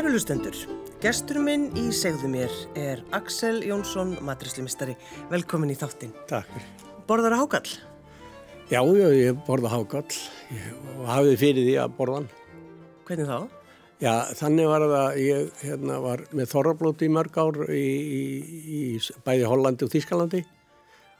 [0.00, 0.54] Kæru lustendur,
[1.02, 4.94] gestur minn í segðu mér er Axel Jónsson, matrislimistari.
[5.28, 6.14] Velkomin í þáttinn.
[6.30, 6.54] Takk.
[7.04, 7.74] Borðar að hákall?
[8.70, 10.06] Já, já, ég borða hákall
[10.94, 12.30] og hafið fyrir því að borða hann.
[13.10, 13.66] Hvernig þá?
[14.00, 18.22] Já, þannig var það, ég hérna, var með þorrablóti í mörg ár í, í,
[18.78, 18.80] í
[19.28, 20.40] bæði Hollandi og Þískalandi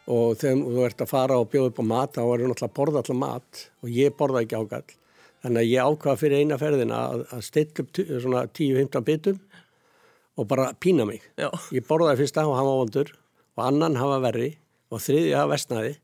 [0.08, 2.72] og þegar þú ert að fara og bjóða upp á mat, þá er það náttúrulega
[2.72, 4.99] að borða alltaf mat og ég borða ekki hákall.
[5.40, 9.40] Þannig að ég ákvaða fyrir eina ferðina að, að stilla upp svona 10-15 bitum
[10.36, 11.24] og bara pína mig.
[11.40, 11.48] Já.
[11.74, 13.12] Ég borðaði fyrsta og hann var vondur
[13.56, 14.50] og annan hafa verri
[14.90, 15.96] og þriði hafa vestnaði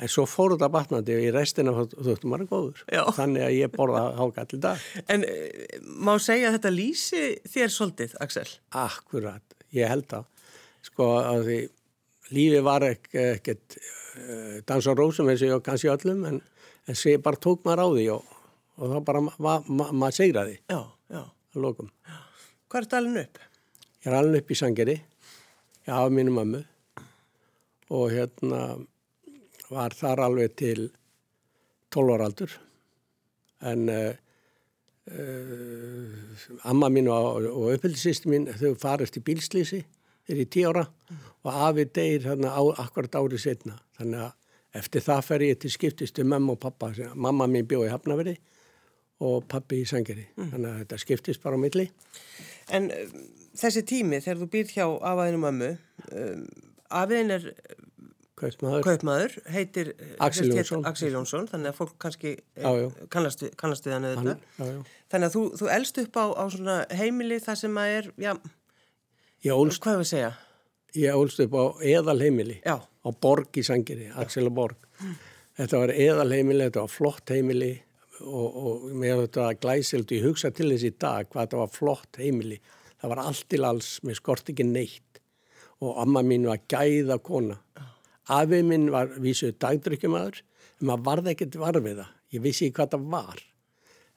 [0.00, 2.84] en svo fór þetta batnandi og í restina þóttum maður góður.
[2.88, 3.02] Já.
[3.16, 4.86] Þannig að ég borðaði háka allir dag.
[5.12, 5.34] En e,
[5.82, 8.46] má segja að þetta lýsi þér svolítið, Axel?
[8.80, 10.48] Akkurat, ég held það.
[10.88, 11.60] Sko að því
[12.30, 16.40] lífi var ekkert uh, dans á rósum eins og kannski öllum en,
[16.88, 18.36] en sé bara tók maður á því og
[18.80, 20.80] og þá bara maður ma ma segraði já,
[21.12, 21.22] já.
[21.22, 21.90] að lokum.
[22.70, 23.42] Hvað er þetta alveg upp?
[24.00, 24.96] Ég er alveg upp í Sangeri,
[25.84, 26.62] ég hafa mínu mammu
[27.90, 28.62] og hérna
[29.70, 30.88] var þar alveg til
[31.94, 32.56] 12 ára aldur
[33.70, 34.10] en uh,
[35.10, 39.82] uh, amma mín og, og uppbyldisýsti mín þau farist í bílslýsi
[40.26, 41.24] þegar ég 10 ára mm.
[41.44, 45.72] og afi deyr hérna á, akkurat árið setna þannig að eftir það fer ég til
[45.74, 48.36] skiptist um mamma og pappa, mamma mín bjóði hafnaveri
[49.20, 50.26] og pappi í sangeri.
[50.36, 50.48] Mm.
[50.54, 51.86] Þannig að þetta skiptist bara á milli.
[52.72, 55.70] En um, þessi tími þegar þú býr hjá afaðinu mömmu,
[56.10, 56.44] um,
[57.00, 57.48] afiðin er
[58.40, 59.90] kaupmaður, kaupmaður heitir
[60.22, 60.84] Axel Jónsson.
[60.88, 62.70] Axel Jónsson, þannig að fólk kannski já.
[63.12, 63.42] kannast
[63.86, 64.70] við hann eða þetta.
[65.12, 66.44] Þannig að þú, þú elst upp á, á
[66.96, 68.32] heimili það sem að er, já,
[69.56, 70.30] ólst, hvað er að segja?
[70.96, 72.78] Ég ólst upp á eðal heimili, já.
[72.80, 74.88] á borg í sangeri, Axel og borg.
[75.02, 75.20] Mm.
[75.60, 77.74] Þetta var eðal heimili, þetta var flott heimili
[78.20, 82.20] og, og með þetta glæsild ég hugsa til þess í dag hvað þetta var flott
[82.20, 82.58] heimili.
[83.00, 85.20] Það var allt til alls, mér skort ekki neitt.
[85.80, 87.56] Og amma mín var gæða kona.
[88.30, 92.12] Afið minn var vísuð dagdrykkjumadur en maður varði ekkert varfið það.
[92.30, 93.40] Ég vissi ekki hvað það var.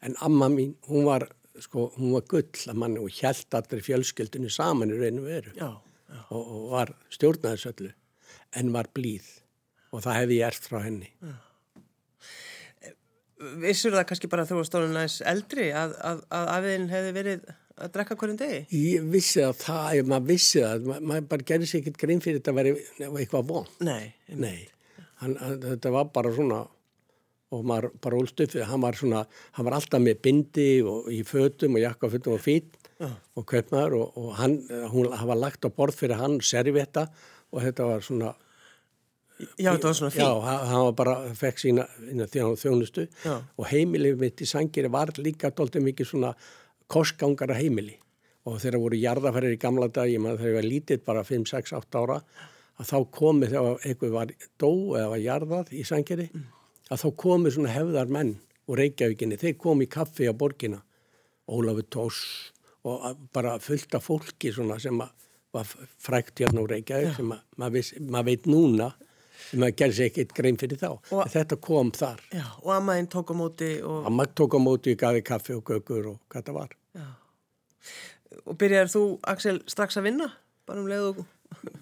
[0.03, 1.29] En amma mín, hún var
[1.63, 5.55] sko, hún var gull að mann og hjælt allir fjölskyldinu saman í reynu veru.
[5.55, 5.71] Já,
[6.11, 6.19] já.
[6.27, 7.93] Og, og var stjórnaðisöllu
[8.59, 9.31] en var blíð.
[9.93, 11.09] Og það hefði ég erft frá henni.
[11.23, 11.33] Já
[13.63, 17.49] Vissur það kannski bara þú var stólun aðeins eldri að, að, að afiðin hefði verið
[17.73, 18.59] að drekka hverjum degi?
[18.77, 22.39] Ég vissi að það, maður vissi það, maður mað bara gerði sér ekkert grein fyrir
[22.39, 23.67] þetta að vera eitthvað von.
[23.83, 24.13] Nei.
[24.29, 24.59] Nei,
[25.23, 26.61] hann, þetta var bara svona
[27.53, 29.25] og maður bara úlst upp, hann var svona,
[29.57, 33.13] hann var alltaf með bindi og í fötum og jakkafötum og fít uh.
[33.37, 34.57] og kaupmaður og, og hann,
[34.93, 37.07] hún hafa lagt á borð fyrir hann servietta
[37.53, 38.33] og þetta var svona
[39.57, 40.23] Já, þetta var svona fín.
[40.23, 41.87] Já, hann var bara, fekk sína
[42.29, 43.35] þjónustu Já.
[43.41, 46.33] og heimilið mitt í Sangeri var líka doldið mikið svona
[46.91, 47.97] korsgangara heimili
[48.43, 51.45] og þegar voru jarðaferðir í gamla dag, ég maður þegar ég var lítið bara 5,
[51.53, 52.17] 6, 8 ára
[52.79, 56.47] að þá komi þegar eitthvað var dó eða var jarðað í Sangeri mm.
[56.89, 58.33] að þá komi svona hefðar menn
[58.67, 60.81] og Reykjavíkinni, þeir komi í kaffi á borgina
[61.51, 62.19] Ólafur Tós
[62.87, 63.03] og
[63.35, 65.67] bara fullt af fólki svona sem var
[66.01, 68.91] frækt hérna á Reykjavík sem maður mað veit núna
[69.57, 70.89] maður gerði sér ekkert grein fyrir þá.
[70.93, 72.23] Og, þetta kom þar.
[72.33, 74.07] Já, og ammaðinn tók á móti og...
[74.09, 76.75] Ammaðinn tók á móti, gaði kaffi og gögur og hvað það var.
[76.97, 77.07] Já.
[78.43, 80.33] Og byrjar þú, Axel, strax að vinna?
[80.69, 81.23] Bara um leið og...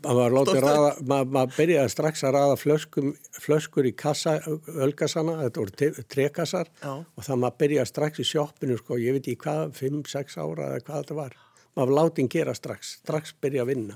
[0.03, 4.33] Maður mað byrjaði strax að ræða flöskum, flöskur í kassa,
[4.73, 9.39] ölgassana, þetta voru trekassar og það maður byrjaði strax í sjóppinu, sko, ég veit ekki
[9.45, 11.37] hvað, 5-6 ára eða hvað þetta var.
[11.79, 13.95] Maður láti hann gera strax, strax byrja að vinna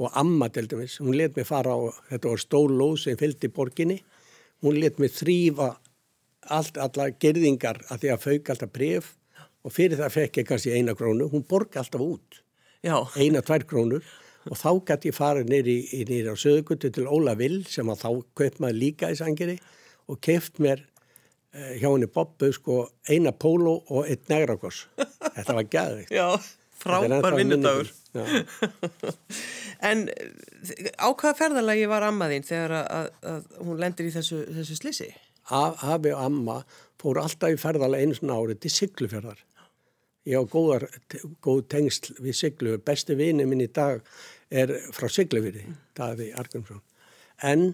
[0.00, 1.80] og amma til dæmis, hún let mig fara á,
[2.10, 3.98] þetta var stól lóð sem fylgdi borginni,
[4.62, 5.74] hún let mig þrýfa
[6.50, 9.12] allt, alla gerðingar að því að fauk alltaf bref
[9.62, 12.42] og fyrir það fekk ég kannski eina krónu, hún borgi alltaf út,
[12.82, 12.96] Já.
[13.16, 14.02] eina, tvær krónur.
[14.50, 18.56] Og þá gæti ég farið nýri, á sögutu til Óla Vill sem að þá kaup
[18.58, 19.54] maður líka í sangeri
[20.10, 20.82] og keft mér
[21.54, 24.88] eh, hjá henni Bobbu sko eina pólo og eitt negrakoss,
[25.36, 26.10] þetta var gæðvikt.
[26.10, 26.26] Já,
[26.82, 27.90] frábær vinnudagur.
[29.90, 30.04] en
[30.98, 35.08] á hvaða ferðalagi var ammaðinn þegar að, að, hún lendir í þessu, þessu slissi?
[35.52, 36.58] Afi og amma
[37.00, 39.40] fór alltaf í ferðalagi einu svona árið til Siglufjörðar.
[40.30, 40.86] Ég á góðar,
[41.42, 42.84] góð tengsl við Siglufjörð.
[42.86, 44.04] Besti vini minn í dag
[44.52, 45.64] er frá Siglufjörði,
[45.98, 46.82] Daði Argrímsson.
[47.42, 47.72] En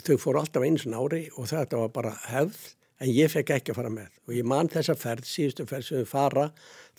[0.00, 2.62] þau fór alltaf einu svona ári og þetta var bara hefð
[3.02, 4.10] en ég fekk ekki að fara með.
[4.28, 6.48] Og ég man þessa ferð, síðustu ferð sem við fara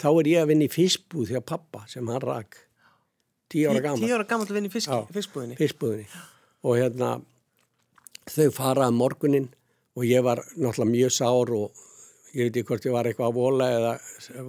[0.02, 2.58] þá er ég að vinna í fiskbúð því að pappa sem hann rak.
[3.52, 5.58] Tíu ára gammal tíu ára gammal að vinna í fisk, fiskbúðinni?
[5.60, 6.08] fiskbúðinni.
[6.66, 7.12] Og hérna
[8.26, 9.52] þau faraði morgunin
[9.96, 11.84] og ég var náttúrulega mjög sár og
[12.36, 13.94] ég veit ekki hvort ég var eitthvað á vola eða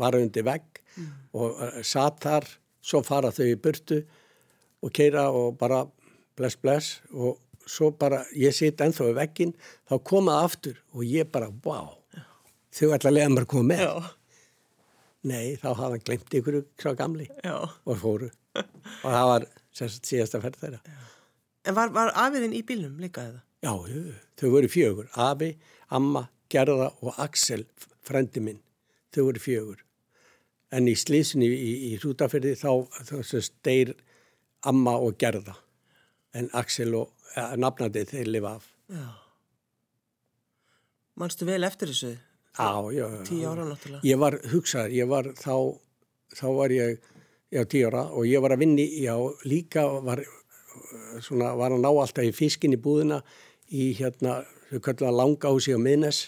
[0.01, 0.73] var undir vegg.
[0.97, 1.09] Mm.
[1.37, 2.47] og uh, satt þar,
[2.81, 3.99] svo fara þau í burtu
[4.81, 5.83] og keira og bara
[6.39, 7.01] bless bless.
[7.13, 7.37] Og
[7.67, 9.55] svo bara ég sitt ennþá í veggin
[9.89, 11.97] þá komaði aftur og ég bara wow,
[12.75, 13.83] þau ætla að lega mér að koma með.
[13.83, 14.13] Já.
[15.27, 17.57] nei, þá hafði hann glemt ykkur svo gamli Já.
[17.67, 18.31] og fóru.
[18.57, 20.81] Og það var sérst síðasta ferð þeirra.
[20.87, 21.03] Já.
[21.67, 23.43] En var, var afiðin í bílnum líka eða?
[23.67, 23.73] Já,
[24.39, 25.11] þau voru fjögur.
[25.19, 25.57] Afi,
[25.91, 27.65] Amma, Gerða og Axel
[28.07, 28.63] frendi minn,
[29.11, 29.83] þau voru fjögur.
[30.71, 32.71] En í slísinu í, í, í Rútaferði þá,
[33.11, 33.97] þá steyr
[34.67, 35.57] Amma og Gerða
[36.37, 38.69] en Axel og ja, nafnandi þeir lifa af.
[38.93, 39.07] Já.
[41.17, 42.13] Manstu vel eftir þessu?
[42.57, 44.05] Já, já Tíu ára náttúrulega.
[44.05, 45.55] Ég var hugsað, ég var þá
[46.37, 47.01] þá var ég,
[47.53, 49.15] já tíu ára og ég var að vinni, já
[49.49, 50.23] líka var
[51.25, 53.21] svona, var að ná alltaf í fiskin í búðina
[53.73, 54.41] í hérna,
[54.71, 56.27] þau kallar langa ási á miðnes.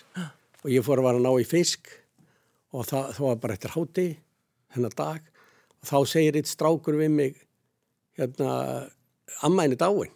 [0.64, 1.90] Og ég fór að vara að ná í fisk
[2.74, 4.06] og það, það var bara eftir háti
[4.74, 5.20] hennar dag.
[5.78, 7.36] Og þá segir eitt strákur við mig
[8.18, 8.88] hérna,
[9.46, 10.14] amma henni dáin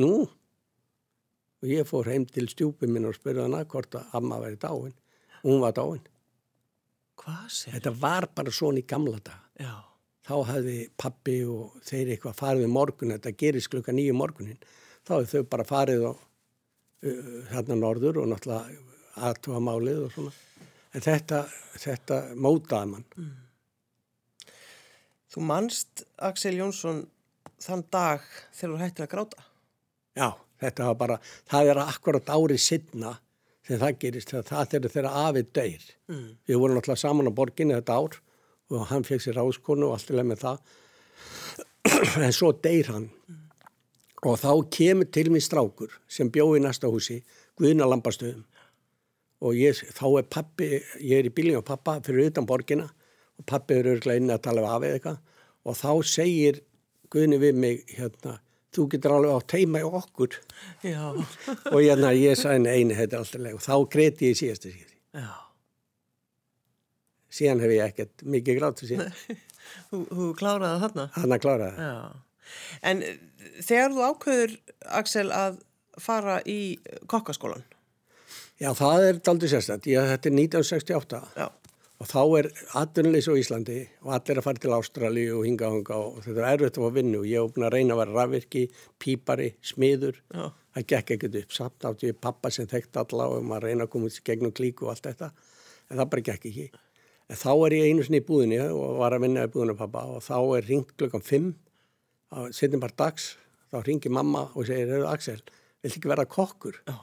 [0.00, 4.60] nú og ég fór heim til stjúpið minn og spurði hana hvort að amma væri
[4.60, 4.94] dáin
[5.42, 6.04] og hún var dáin
[7.16, 7.78] Hvað sér?
[7.78, 9.86] Þetta var bara svona í gamla dag Já
[10.26, 14.58] þá hafði pappi og þeir eitthvað farið um morgun, þetta gerist klukka nýju morgunin,
[15.06, 16.22] þá hefði þau bara farið og,
[17.06, 20.34] uh, hérna norður og náttúrulega aðtúa málið og svona.
[20.96, 21.42] En þetta,
[21.82, 23.06] þetta mótaði mann.
[23.16, 24.54] Mm.
[25.32, 27.04] Þú mannst, Axel Jónsson,
[27.62, 29.46] þann dag þegar þú hættir að gráta?
[30.16, 30.28] Já,
[30.62, 31.16] þetta var bara,
[31.50, 33.16] það er akkurat árið sinna
[33.66, 35.86] þegar það gerist, það þegar þeirra afið döyr.
[36.12, 36.28] Mm.
[36.46, 38.20] Við vorum náttúrulega saman á borginni þetta ár
[38.70, 40.58] og hann fekk sér áskonu og allt er leið með það
[42.26, 43.40] en svo deyr hann mm.
[44.26, 47.20] og þá kemur til mig strákur sem bjóði í næsta húsi
[47.56, 48.44] Guðna Lampastöðum
[49.46, 50.70] og ég, þá er pappi
[51.04, 52.88] ég er í bíling á pappa fyrir utan borgina
[53.36, 55.22] og pappi eru örglega inn að tala af eða eitthvað
[55.66, 56.62] og þá segir
[57.12, 58.38] Guðni við mig hérna
[58.76, 60.36] þú getur alveg á teima í okkur.
[61.74, 64.94] Og hérna, ég sagði neini þetta er alltaf leið og þá greti ég síðastu síðan
[65.16, 65.30] Já.
[67.36, 68.82] Síðan hef ég ekkert mikið grátt
[69.90, 71.06] Þú, kláraði þarna?
[71.16, 71.86] Þarna kláraði
[72.86, 73.16] En eh,
[73.64, 74.58] þegar þú ákveður
[75.00, 75.58] Axel að
[76.00, 76.76] fara í
[77.10, 77.64] kokkaskólan
[78.60, 81.48] Já, það er daldur sérstænt þetta er 1968 Já.
[81.96, 85.76] Og þá er aðdunleis á Íslandi og allir að fara til Ástrali og hinga og
[85.78, 87.20] hinga og þetta er erfitt að fá vinnu.
[87.22, 88.64] Og ég hef búin að reyna að vera rafvirki,
[89.00, 90.18] pípari, smiður.
[90.34, 90.50] Já.
[90.76, 91.54] það gekk ekkert upp.
[91.56, 94.84] Samt átt ég pappa sem þekkt alla og maður reyna að koma út gegnum klíku
[94.84, 95.30] og allt þetta.
[95.88, 96.66] En það bara gekk ekki.
[97.32, 100.04] En þá er ég einu sinni í búðinni og var að vinna í búðinu pappa
[100.12, 101.48] og þá er ringt klukkan 5
[102.36, 103.32] á setjum bara dags,
[103.72, 105.40] þá ringi mamma og segir, Axel,
[105.82, 106.76] vill ekki vera kokkur?
[106.86, 106.98] Já.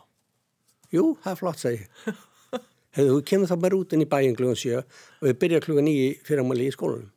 [0.94, 2.14] Jú, það er flott, segi
[2.94, 5.88] Hefur þú kemur þá bara út inn í bæin klukkan 7 og við byrja klukkan
[5.90, 7.08] 9 fyrir að maður líði í skólanum.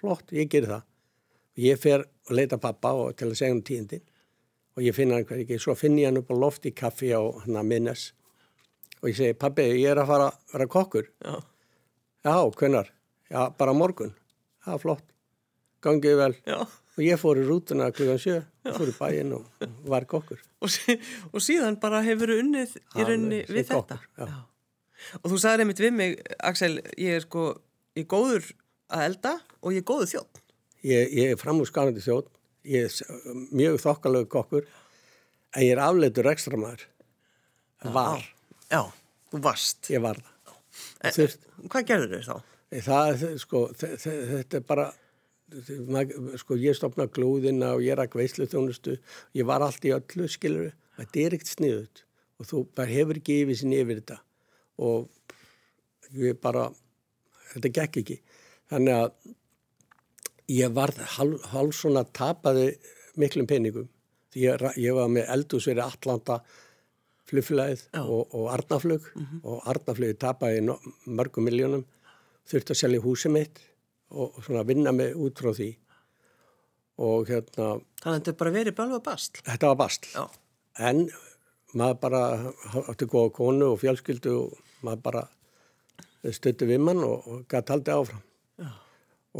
[0.00, 0.82] Flott, ég ger það.
[1.64, 4.04] Ég fer og leita pappa og til að segja um tíðindin
[4.74, 7.12] og ég finna hann hvað ekki, svo finn ég hann upp á loft í kaffi
[7.14, 8.04] á hann að minnes
[9.00, 11.10] og ég segi, pappi, ég er að fara að vera kokkur.
[11.20, 11.34] Já.
[12.24, 12.86] Já, hvernar?
[13.28, 14.14] Já, bara morgun.
[14.64, 15.04] Það var flott.
[15.84, 16.32] Gangið vel.
[16.48, 16.56] Já.
[16.94, 20.40] Og ég fór í rútuna klukkan sjö, fór í bæinn og var kokkur.
[20.64, 20.72] Og,
[21.34, 23.98] og síðan bara hefur unnið í rauninni við þetta.
[23.98, 24.30] Kokkur, já.
[24.30, 24.40] Já.
[25.22, 27.50] Og þú sagði einmitt við mig, Axel, ég er sko,
[27.96, 28.48] ég er góður
[28.94, 30.42] að elda og ég er góður þjótt.
[30.84, 32.30] Ég, ég er framhúsgarandi þjótt,
[32.68, 34.66] ég er mjög þokkalög kokkur,
[35.54, 36.84] en ég er afleitur ekstra maður.
[37.94, 38.26] Var.
[38.72, 38.82] Já,
[39.30, 39.90] þú varst.
[39.92, 40.58] Ég var það.
[41.14, 42.52] Þurft, hvað gerður þau þá?
[42.84, 44.88] Það, sko, þetta er bara,
[46.40, 48.96] sko, ég stopna glóðina og ég rak veislu þjónustu,
[49.36, 52.04] ég var allt í öllu, skilur, þetta er ekkert sniðut
[52.40, 54.18] og þú hefur ekki yfir sinni yfir þetta
[54.78, 55.08] og
[56.14, 56.68] ég bara,
[57.52, 58.18] þetta gekk ekki.
[58.72, 59.10] Þannig að
[60.54, 62.74] ég var hálf, hálf svona tapaði
[63.20, 63.88] miklum peningum.
[64.34, 66.40] Ég, ég var með eldúsveri Allanda
[67.28, 69.40] flugflæðið og, og Arnaflug mm -hmm.
[69.48, 70.60] og Arnaflugið tapaði
[71.06, 71.84] mörgum miljónum
[72.48, 73.60] þurfti að selja húsið mitt
[74.10, 75.70] og, svona vinna mig út frá því
[76.98, 77.68] og hérna
[78.02, 80.24] Þannig að þetta bara verið balvað bastl Þetta var bastl Já.
[80.78, 81.08] en
[81.74, 82.20] maður bara
[82.88, 85.24] átti góða konu og fjálskyldu og maður bara
[86.32, 88.22] stötti við mann og, og gæti haldið áfram
[88.60, 88.70] Já.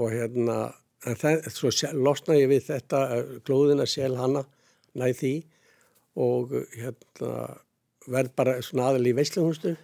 [0.01, 0.59] og hérna
[1.05, 3.03] það, svo losnaði ég við þetta
[3.47, 4.45] glóðina sel hana
[4.99, 5.35] næð því
[6.25, 7.35] og hérna
[8.05, 9.75] verð bara svona aðal í veisluhunstu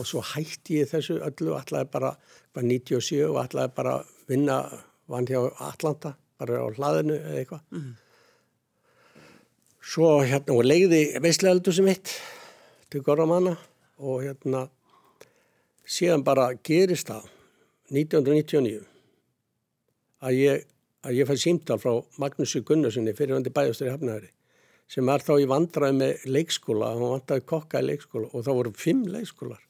[0.00, 2.14] og svo hætti ég þessu öllu ætlaði bara,
[2.54, 3.98] bara 97 og ætlaði bara
[4.30, 4.58] vinna
[5.10, 7.90] vann hjá Atlanta, bara á hlaðinu eða eitthvað mm.
[9.94, 12.16] svo hérna og leiði veisluheldu sem mitt
[12.90, 13.54] til Gorramanna
[14.02, 14.66] og hérna
[15.84, 17.28] síðan bara gerist það
[17.92, 18.84] 1999
[20.24, 20.64] að ég,
[21.04, 24.30] að ég fæ símtal frá Magnúsi Gunnarssoni fyrirvandi bæjastur í Hafnæðari
[24.90, 28.72] sem var þá í vandraði með leikskóla hann vandaði kokka í leikskóla og þá voru
[28.78, 29.62] fimm leikskólar.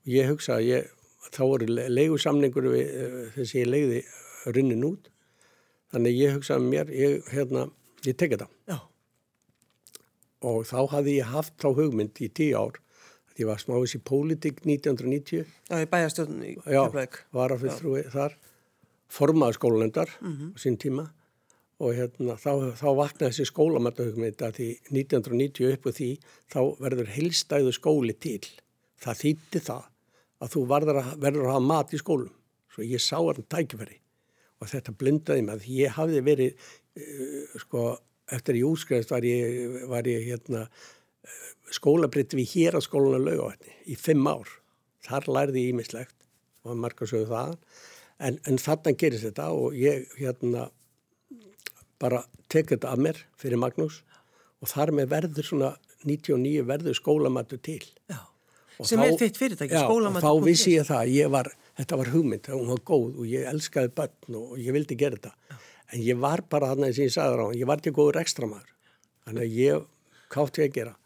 [0.00, 0.92] Og ég hugsa að ég,
[1.30, 4.04] þá voru leigusamningur við uh, þessi ég leiði
[4.54, 5.10] runnin út.
[5.90, 7.66] Þannig ég hugsaði mér, ég, hérna,
[8.06, 8.78] ég tekja það Já.
[10.46, 12.78] og þá hafði ég haft þá hugmynd í tíu ár
[13.40, 15.46] Ég var smáis í pólitík 1990.
[15.70, 17.22] Já, í bæjastjóðun í Keflæk.
[17.22, 18.34] Já, var að fyrir þar,
[19.10, 20.50] formaði skólanendar mm -hmm.
[20.52, 21.06] á sín tíma
[21.80, 26.10] og hérna, þá, þá vaknaði þessi skólamættahugmynd að því 1990 upp og því
[26.52, 28.44] þá verður heilstæðu skóli til.
[29.00, 29.88] Það þýtti það
[30.40, 32.34] að þú að, verður að hafa mat í skólum.
[32.70, 33.96] Svo ég sá hann tækifæri
[34.60, 36.70] og þetta blindaði mig að ég hafði verið,
[37.00, 37.84] uh, sko,
[38.28, 40.66] eftir ég útskriðast var ég, var ég hérna,
[41.74, 44.48] skólabritt við hér á skólanu laugavætni í fimm ár.
[45.06, 46.16] Þar lærði ég ímislegt
[46.66, 47.54] og margar sögðu það
[48.20, 50.68] en, en þannig gerist þetta og ég hérna
[52.00, 52.22] bara
[52.52, 54.00] tekið þetta af mér fyrir Magnús
[54.60, 55.70] og þar með verður svona
[56.04, 57.82] 99 verður skólamatu til.
[58.08, 58.20] Já,
[58.80, 60.24] sem þá, er þitt fyrirtæki, skólamatu.
[60.24, 61.50] Já, þá vissi ég það, ég var,
[61.80, 65.34] þetta var hugmynd, hún var góð og ég elskaði börn og ég vildi gera þetta.
[65.50, 65.58] Já.
[65.90, 68.74] En ég var bara þarna eins og ég sagði á, ég var ekki góður ekstramæður.
[69.26, 69.86] Þannig að ég
[70.32, 70.96] kátti að gera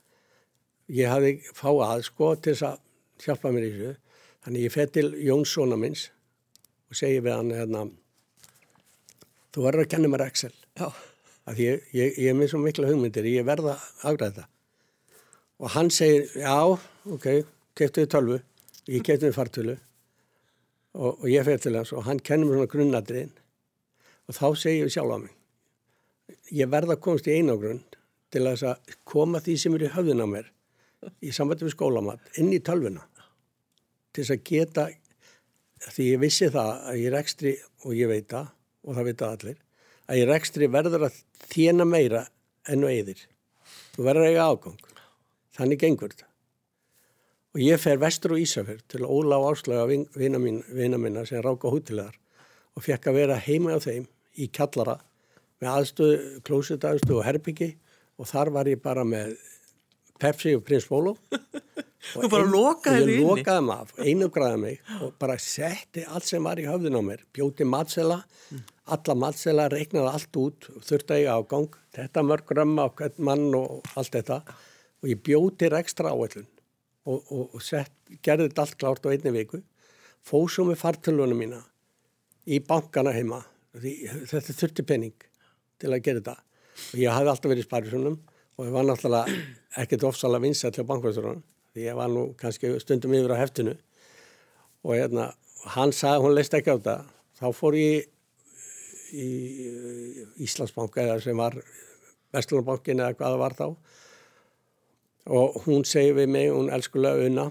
[0.93, 3.93] ég hafði fáið að sko til þess að hjálpa mér í þessu.
[4.45, 6.09] Þannig ég fett til Jónssona minns
[6.91, 7.85] og segi við hann hérna,
[9.55, 10.53] þú verður að kenna mér Excel.
[10.81, 14.49] Af því ég, ég, ég er með svo mikla hugmyndir ég verða að aðgræða
[15.65, 16.57] og hann segir já,
[17.15, 17.27] ok,
[17.79, 18.39] keftuði tölvu.
[18.91, 19.77] Ég keftuði fartölu
[20.95, 23.33] og, og ég fett til hans og hann kennur mér svona grunnadriðin
[24.29, 25.35] og þá segir ég sjálf á mig
[26.55, 27.83] ég verða að komast í einagrunn
[28.35, 28.65] til að
[29.09, 30.51] koma því sem eru í höfðun á mér
[31.25, 33.05] í samvættu við skólamat inn í tölvuna
[34.15, 34.89] til þess að geta
[35.85, 38.51] því ég vissi það að ég rekstri og ég veit það
[38.85, 39.63] og það veit það allir
[40.05, 42.27] að ég rekstri verður að þjena meira
[42.71, 43.25] enn og eðir
[43.95, 44.85] þú verður að eiga ágang
[45.55, 46.29] þannig gengur þetta.
[47.55, 51.71] Og ég fer vestur og Ísafjörð til Óla og Áslega vina, mín, minna sem ráka
[51.71, 52.17] hútilegar
[52.75, 54.97] og fekk að vera heima á þeim í kallara
[55.63, 57.71] með aðstöðu, klósitaðstöðu og herbyggi
[58.19, 59.37] og þar var ég bara með
[60.21, 61.17] Pepsi og Prins Bólo
[62.13, 63.23] Þú bara lokaði henni inni?
[63.25, 67.23] Ég lokaði maður, einugræði mig og bara setti allt sem var í höfðun á mér.
[67.35, 68.21] Bjóti matsela,
[68.53, 68.65] mm.
[68.97, 73.47] alla matsela reiknaði allt út, þurfti að ég ágang þetta mörg römma á hvern mann
[73.57, 74.41] og allt þetta.
[75.03, 76.49] Og ég bjóti ekstra áallun
[77.09, 77.95] og, og, og sett,
[78.25, 79.63] gerði þetta allt klárt á einni viku.
[80.25, 81.63] Fóð svo með fartölunum mína
[82.45, 83.43] í bankana heima.
[83.75, 83.95] Því,
[84.31, 85.29] þetta þurfti penning
[85.81, 86.37] til að gera þetta.
[86.93, 88.21] Og ég hafði alltaf verið í sparisunum
[88.57, 89.35] og ég var náttúrulega
[89.83, 91.43] ekkert ofsalega vinsað til bankvæðsturunum
[91.75, 93.75] því ég var nú kannski stundum yfir á heftinu.
[94.87, 95.33] Og hérna
[95.75, 96.97] hann sagði, hún leist ekki á þetta
[97.41, 98.11] þá fór ég
[99.15, 99.29] í
[100.47, 101.59] Íslandsbanka eða sem var
[102.35, 103.67] Vestlunarbankin eða hvað það var þá.
[105.35, 107.49] Og hún segi við mig, hún elskulega unna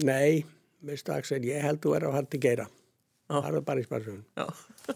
[0.00, 0.44] nei,
[0.86, 2.68] veistu Axel, ég held þú er á hætti geira.
[3.30, 4.24] Það var bara í sparsunum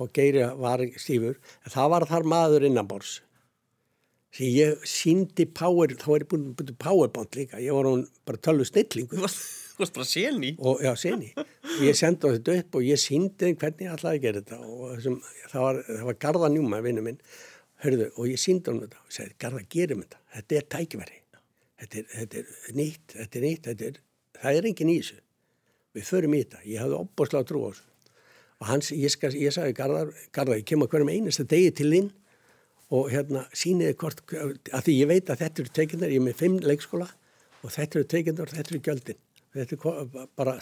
[0.02, 3.20] og geiri var stífur en það var þar maður innanbors
[4.34, 8.06] sem ég síndi power, þá er ég búin að búin powerband líka, ég var hún
[8.26, 9.14] bara tölvu snillingu.
[9.14, 10.52] Þú varst bara séni?
[10.58, 11.32] Og, já, séni.
[11.38, 14.82] Og ég sendi þetta upp og ég síndi hvernig ég ætlaði að gera þetta og
[14.92, 15.18] þessum,
[15.52, 17.20] það var, var Garða Njúma, vinnu minn,
[17.84, 21.20] hörðu, og ég síndi hún þetta og sagði, Garða, gerum þetta, þetta er tækiveri,
[21.82, 24.02] þetta er, þetta er nýtt, þetta er nýtt, þetta er,
[24.40, 25.20] það er engin í þessu.
[25.94, 27.90] Við förum í þetta, ég hafði opbúrslega trú á þessu.
[28.62, 32.12] Og hans, ég, ég sagði, Garða, Garða, ég kem að hverjum einasta degi til þinn
[32.92, 36.40] og hérna síniði hvort, að því ég veit að þetta eru tekinnar, ég er með
[36.40, 37.08] fimm leikskóla
[37.62, 39.20] og þetta eru tekinnar og þetta eru gjöldin.
[39.54, 40.56] Þetta er bara,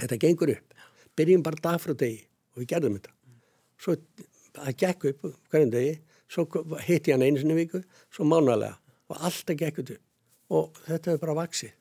[0.00, 0.76] þetta gengur upp.
[1.16, 2.20] Byrjum bara dag frá degi
[2.52, 3.14] og við gerðum þetta.
[3.80, 3.96] Svo
[4.56, 5.96] það gekk upp hverjum degi
[6.32, 6.46] svo
[6.82, 8.76] hitti hann einu sinni viku svo mánalega
[9.12, 9.98] og alltaf gekk upp.
[10.56, 11.74] Og þetta hefur bara vaksið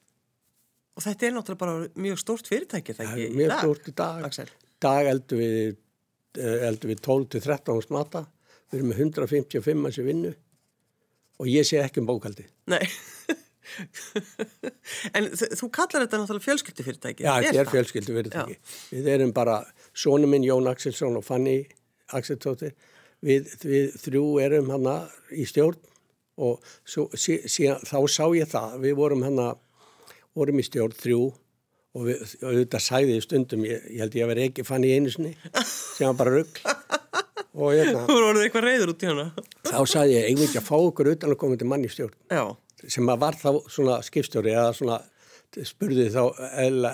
[0.96, 3.36] Og þetta er náttúrulega bara mjög stórt fyrirtæki þegar ekki?
[3.36, 4.52] Mjög stórt í dag.
[4.86, 5.58] Dag eldur við,
[6.40, 8.22] eh, við 12-13 smata
[8.72, 10.34] við erum með 155 manns í vinnu
[11.42, 12.84] og ég sé ekki um bókaldi Nei.
[15.18, 18.58] En þú kallar þetta náttúrulega fjölskyldufyrirtæki Já, þetta er fjölskyldufyrirtæki.
[18.94, 19.58] Við erum bara,
[19.98, 21.64] sónu minn Jón Axelsson og Fanny
[22.14, 22.76] Axelsdóttir
[23.26, 24.96] við, við þrjú erum hana
[25.34, 25.80] í stjórn
[26.46, 29.54] og svo, sí, sí, þá sá ég það við vorum hana,
[30.36, 31.22] vorum í stjórn þrjú
[31.96, 35.34] og við, auðvitað sæði stundum, ég, ég held ég að vera ekki Fanny einu sinni
[35.64, 36.76] sem var bara ruggl
[37.56, 39.26] og hérna Þú voruð eitthvað reyður út í hana
[39.66, 42.46] Þá sagði ég, eigum ekki að fá okkur utan að koma til manni stjórn Já.
[42.86, 45.02] sem að var þá svona skipstjóri eða svona
[45.64, 46.22] spurði þá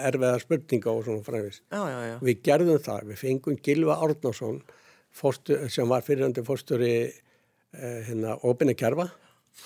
[0.06, 1.62] erfiða spurninga og svona fræðis.
[1.72, 2.16] Já, já, já.
[2.22, 4.62] Við gerðum það, við fengum Gilva Árnarsson
[5.72, 9.10] sem var fyrirhandi fórstöri eh, hérna, Óbinni Kjærfa.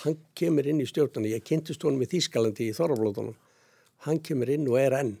[0.02, 3.36] Hann kemur inn í stjórnarni, ég kynntist honum í Þýskalandi í Þorraflótunum.
[4.06, 5.16] Hann kemur inn og er enn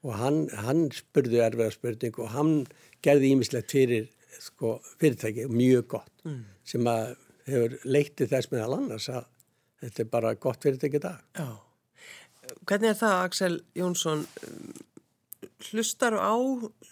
[0.00, 2.52] og hann, hann spurði erfiða spurning og hann
[3.04, 4.06] gerði ímislegt fyrir
[4.38, 6.44] sko, fyrirtæki mjög gott mm.
[6.72, 7.16] sem að
[7.50, 9.26] hefur leiktið þess meðal annars að
[9.80, 11.20] þetta er bara gott fyrirtæki dag.
[11.36, 11.48] Já.
[12.66, 14.24] Hvernig er það Axel Jónsson
[15.70, 16.34] hlustar á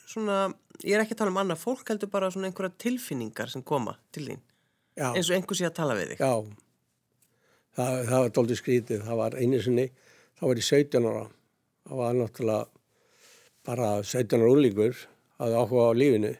[0.08, 0.38] svona,
[0.84, 3.96] ég er ekki að tala um annað fólk heldur bara svona einhverja tilfinningar sem koma
[4.14, 4.42] til þín
[4.98, 5.10] Já.
[5.12, 6.22] eins og einhversi að tala við þig.
[6.22, 6.32] Já,
[7.78, 9.86] það, það var doldið skrítið, það var einu sinni,
[10.38, 11.24] það var í 17 ára,
[11.88, 12.64] það var náttúrulega
[13.68, 15.02] bara 17 ára úrlingur
[15.38, 16.34] að áhuga á lífinu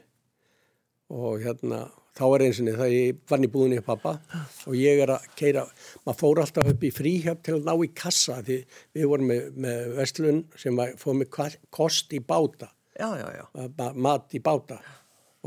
[1.09, 1.87] og hérna
[2.19, 4.17] þá er einsinni það ég vann í búðinni pappa
[4.67, 5.65] og ég er að keira,
[6.05, 8.59] maður fór alltaf upp í fríhjöfn til að ná í kassa því
[8.97, 13.67] við vorum með, með vestlun sem fóð með kost í báta, já, já, já.
[13.95, 14.81] mat í báta.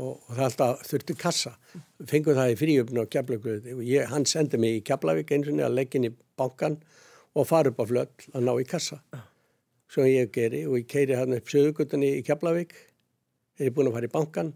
[0.00, 1.50] Og, og það alltaf þurfti kassa,
[2.08, 5.76] fengum það í fríhjöfn og keflaugluð og ég, hann sendi mig í Keflavík einsinni að
[5.76, 6.78] leggja inn í bankan
[7.36, 9.02] og fara upp á flöll að ná í kassa.
[9.92, 12.72] Sem ég geri og ég keiri hann upp sögugutinni í Keflavík,
[13.60, 14.54] er ég búin að fara í bankan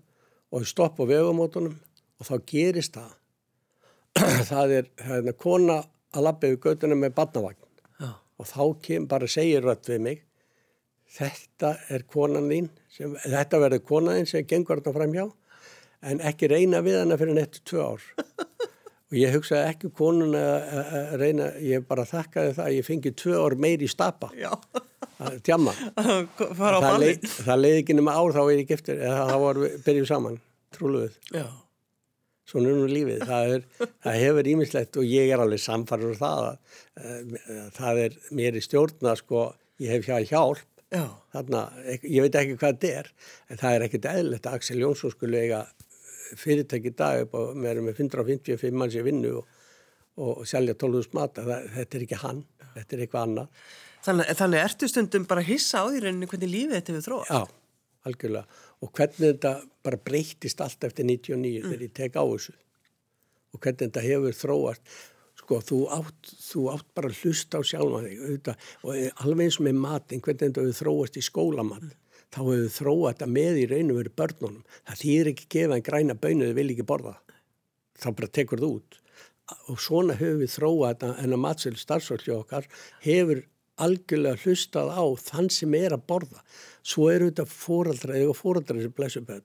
[0.57, 1.77] og stopp á vegumótonum
[2.17, 3.13] og þá gerist það.
[4.51, 5.83] Það er hérna kona
[6.17, 7.59] að lappa yfir göduna með badnavagn
[8.01, 8.15] Já.
[8.17, 10.23] og þá kem bara segir rött við mig
[11.17, 15.27] þetta er konan þín sem, þetta verður konan þín sem gengur þetta fram hjá
[16.07, 18.09] en ekki reyna við hana fyrir nettu tvö ár.
[19.07, 23.37] Og ég hugsaði ekki konun að reyna ég bara þakkaði það að ég fengi tvö
[23.39, 24.33] ár meiri stapa.
[25.23, 25.73] Að tjama
[26.59, 29.77] það, leið, það leiði ekki nema ár þá er ég giftur eða þá varum við
[29.87, 30.41] byrjuð saman
[30.77, 31.47] trúluð Já.
[32.47, 33.65] Svona er nú lífið, það, er,
[34.07, 36.57] það hefur ímislegt og ég er alveg samfarður um það að
[37.03, 39.49] uh, það er mér í stjórna sko,
[39.83, 40.73] ég hef hjá hjálp
[41.35, 41.65] þarna,
[42.07, 43.09] ég veit ekki hvað þetta er
[43.51, 45.65] en það er ekkert eðlert að Axel Jónsson skulle eiga
[46.39, 49.51] fyrirtæki dag upp og með 155 manns í vinnu og,
[50.23, 51.43] og selja 12.000 mata,
[51.75, 52.45] þetta er ekki hann
[52.77, 53.63] þetta er eitthvað annað.
[54.07, 57.33] Þannig, þannig ertu stundum bara að hissa á því rauninni hvernig lífið þetta hefur þróast.
[57.33, 58.61] Já, algjörlega.
[58.85, 59.53] Og hvernig þetta
[59.87, 61.69] bara breytist allt eftir 99 mm.
[61.69, 62.57] þegar ég tek á þessu.
[63.55, 64.97] Og hvernig þetta hefur þróast.
[65.37, 70.23] Sko þú átt, þú átt bara að hlusta á auðvitað, og alveg eins með matin
[70.25, 71.97] hvernig þetta hefur þróast í skólamann mm.
[72.33, 74.63] þá hefur þróast þetta með í raun og veru börnunum.
[74.89, 77.19] Það þýr ekki gefa en græna bönu þau vil ekki borða.
[77.97, 79.03] Þá bara tekur þú út.
[79.71, 82.67] Og svona hefur við þróast en að matsel starfsvöldi okkar
[83.05, 83.45] hefur
[83.77, 86.41] algjörlega hlustað á þann sem er að borða.
[86.81, 89.45] Svo eru þetta fóraldra eða fóraldra sem blæsum bönn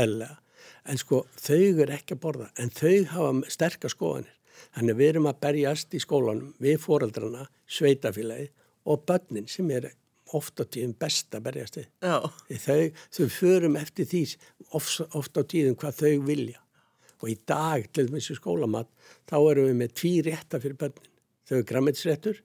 [0.00, 0.38] eðlega,
[0.90, 4.32] en sko þau eru ekki að borða en þau hafa sterkar skoðanir.
[4.74, 8.48] Þannig við erum að berjast í skólanum við fóraldrana, sveitafélagi
[8.90, 9.90] og bönnin sem er
[10.34, 11.88] ofta tíðum best að berjast við.
[12.64, 14.22] Þau, þau förum eftir því
[14.74, 16.60] ofta tíðum hvað þau vilja.
[17.22, 18.90] Og í dag til þessu skólamat
[19.30, 21.12] þá erum við með tví rétta fyrir bönnin
[21.48, 22.40] þau er grammitsréttur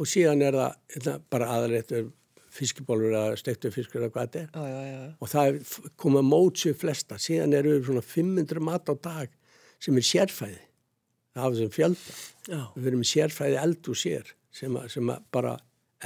[0.00, 2.10] og síðan er það hérna, bara aðrættur
[2.54, 4.48] fiskibólur eða stektur fiskur eða hvað þetta er.
[4.54, 5.60] Já, já, og það
[6.00, 7.20] koma mótsið flesta.
[7.20, 9.38] Síðan eru við svona 500 mat á dag
[9.80, 10.60] sem er sérfæði
[11.34, 15.54] það hafa sem fjölda við verum sérfæði eld og sér sem, að, sem að bara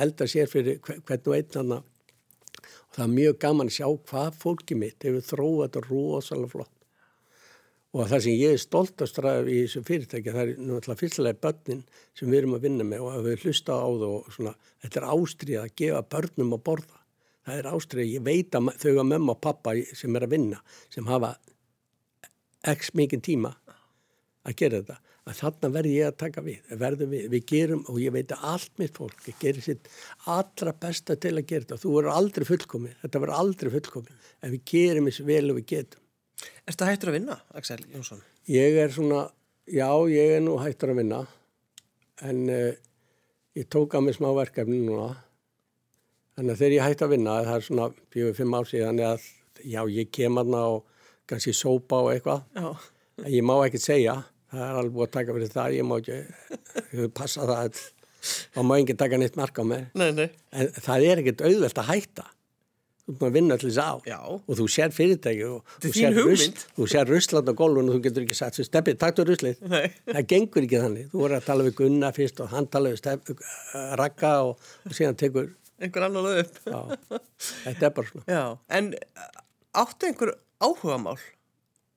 [0.04, 4.40] elda sér fyrir hvern og einn annar og það er mjög gaman að sjá hvað
[4.42, 6.73] fólki mitt hefur þróið þetta rosalega flott
[7.94, 11.82] og það sem ég er stoltast ræðið í þessu fyrirtæki það er náttúrulega fyrstulega börnin
[12.18, 15.00] sem við erum að vinna með og að við hlusta á það og svona, þetta
[15.00, 17.00] er ástrið að gefa börnum að borða.
[17.44, 20.60] Það er ástrið, ég veit að þau að mamma og pappa sem er að vinna
[20.90, 21.34] sem hafa
[22.74, 23.54] x mikið tíma
[24.44, 28.12] að gera þetta að þarna verði ég að taka við við, við gerum og ég
[28.12, 29.88] veit að allt mitt fólk gerir sitt
[30.28, 31.78] allra besta til að gera þetta.
[31.78, 35.60] Og þú verður aldrei fullkomið þetta verður aldrei fullkomið en við gerum þessu vel og
[35.60, 36.03] við getum
[36.64, 38.22] Er þetta hættur að vinna, Axel Jónsson?
[38.50, 39.26] Ég er svona,
[39.68, 41.20] já, ég er nú hættur að vinna
[42.24, 42.72] en uh,
[43.58, 45.12] ég tók að mig smá verkefni núna.
[46.34, 49.26] Þannig að þegar ég hætti að vinna það er svona fjögur, fimm ár síðan að
[49.62, 52.46] já, ég kem aðna og kannski sópa og eitthvað.
[53.22, 54.16] En ég má ekki segja,
[54.50, 57.84] það er alveg búið að taka fyrir það, ég má ekki passa það
[58.24, 60.28] þá má ekki taka neitt marka á mig nei, nei.
[60.54, 62.26] en það er ekkert auðvelt að hætta
[63.04, 66.62] þú er að vinna allir þess á og þú sér fyrirtæki og þú sér, rusl,
[66.76, 69.60] þú sér rusland á gólfun og þú getur ekki sagt steppið, taktu ruslið.
[70.08, 73.02] Það gengur ekki þannig, þú voru að tala við Gunna fyrst og hann tala við
[73.02, 76.58] stepp, uh, Raka og, og síðan tekur einhver annar lög upp.
[76.64, 77.20] Já,
[77.66, 78.24] þetta er bara svona.
[78.30, 78.44] Já.
[78.78, 78.90] en
[79.84, 81.18] áttu einhver áhuga mál?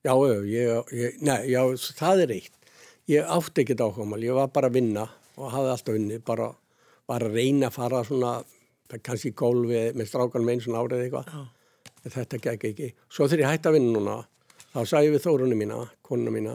[0.06, 0.14] Já,
[0.48, 1.62] ég, ég, nei, já,
[1.98, 2.54] það er eitt.
[3.08, 6.52] Ég átti ekkert áhuga mál, ég var bara að vinna og hafði alltaf vinni bara
[7.08, 8.32] var að reyna að fara svona,
[9.04, 11.32] kannski gólfi með strákanum eins og árið eitthvað.
[12.04, 12.92] En þetta gekk ekki.
[13.12, 14.18] Svo þegar ég hætti að vinna núna,
[14.74, 16.54] þá sagði við þórunum mína, konuna mína,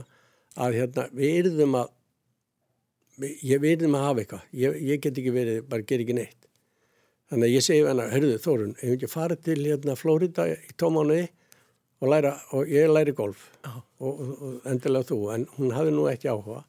[0.57, 1.92] að hérna, við yrðum að,
[3.42, 4.49] ég við yrðum að hafa eitthvað.
[4.62, 6.49] Ég, ég get ekki verið, bara ger ekki neitt.
[7.33, 11.31] Þannig að ég segi hennar, hörruðu Þórun, ef ekki farið til hérna Flórida í tómánuði
[12.03, 16.09] og læra, og ég læri golf og, og, og endilega þú, en hún hafði nú
[16.11, 16.64] ekki áhuga.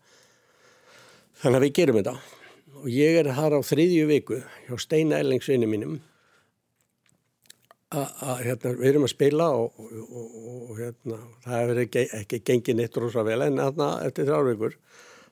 [1.41, 2.42] Þannig að við gerum þetta.
[2.83, 6.01] Og ég er þar á þriðju viku hjá Steina Ellingsvinni mínum
[7.93, 12.97] að hérna, við erum að spila og, og hérna, það hefur ekki, ekki gengið neitt
[12.97, 14.77] rosa vel en þarna eftir þrjár vikur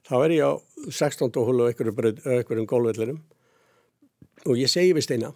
[0.07, 0.51] þá er ég á
[0.89, 1.31] 16.
[1.41, 3.21] húlu og einhverjum gólvellirum
[4.45, 5.31] og ég segi við Steina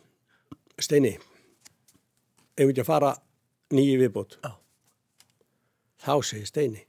[0.81, 3.13] Steini ef við ekki að fara
[3.73, 4.57] nýju viðbútt oh.
[6.05, 6.85] þá segi Steini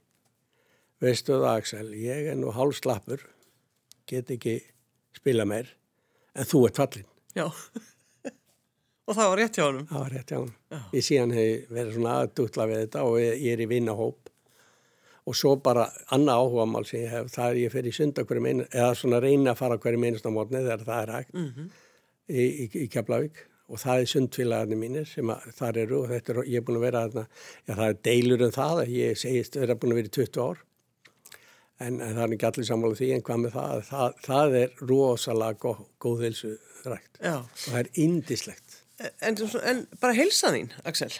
[1.01, 3.25] veistu það Axel, ég er nú hálfslappur
[4.09, 4.59] get ekki
[5.17, 5.73] spila meir
[6.37, 7.47] en þú ert fallin já.
[9.07, 9.83] Og það var rétt hjá honum.
[9.87, 10.79] Það var rétt hjá honum.
[10.91, 14.31] Ég síðan hef verið svona aðdútla við þetta og ég er í vinnahóp
[15.27, 18.49] og svo bara annað áhuga mál sem ég hef það er ég fyrir sunda hverjum
[18.49, 21.33] einu eða svona reyna að fara hverjum einasta mótni þegar það er hægt.
[21.37, 21.69] Mm -hmm
[22.27, 23.45] í, í, í Keflavík.
[23.67, 26.85] Og það er sundfélagarnir mínir sem þar eru og þetta er, ég er búin að
[26.85, 27.25] vera já
[27.67, 30.61] það er deilur um það að ég segist vera búin að vera í 20 ár
[31.79, 34.83] en, en það er ekki allir sammála því en hvað með það, það, það er
[34.91, 36.53] rosalega góð, góð heilsu
[36.87, 38.77] rægt og það er indislegt.
[38.97, 41.11] En, en bara heilsa þín, Axel?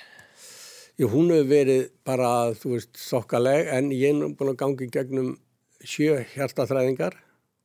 [0.97, 5.35] Jú, hún hefur verið bara, þú veist, þokkaleg en ég er búin að gangi gegnum
[5.85, 7.19] sjö hjartaþræðingar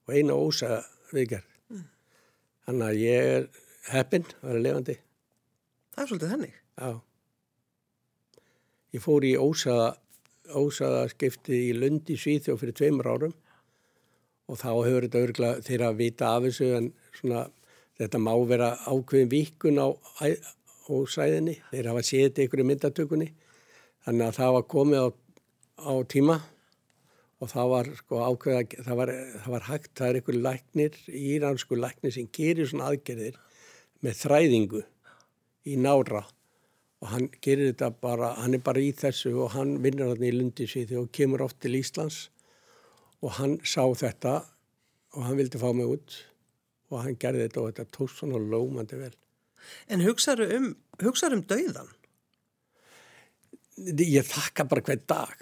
[0.05, 0.83] og eina ósa
[1.15, 1.49] viðgerð
[2.63, 3.47] Þannig að ég er
[3.91, 4.95] heppinn að vera levandi.
[5.93, 6.53] Það er svolítið hennig.
[6.79, 6.93] Já.
[8.93, 9.89] Ég fór í ósaða,
[10.51, 13.35] ósaða skipti í Lundi Svíþjóð fyrir tveimur árum.
[14.51, 17.45] Og þá hefur þetta örgulega þeirra að vita af þessu en svona
[18.01, 19.89] þetta má vera ákveðin vikun á
[20.93, 21.59] ósæðinni.
[21.71, 23.29] Þeir hafa séð ykkur í myndatökunni.
[24.03, 25.09] Þannig að það var komið á,
[25.87, 26.41] á tíma.
[27.43, 31.79] Og það var sko ákveða, það var, það var hægt, það er einhver læknir, íransku
[31.79, 33.41] læknir sem gerir svona aðgerðir
[34.03, 34.83] með þræðingu
[35.67, 36.23] í nára
[37.03, 40.35] og hann gerir þetta bara, hann er bara í þessu og hann vinnur hann í
[40.35, 42.29] Lundisvíði og kemur oft til Íslands
[43.23, 44.37] og hann sá þetta
[45.17, 46.21] og hann vildi fá mig út
[46.93, 49.13] og hann gerði þetta og þetta tók svona lómandi vel.
[49.91, 50.71] En hugsaðu um,
[51.03, 51.93] hugsaðu um dauðan?
[53.99, 55.37] Ég þakka bara hver dag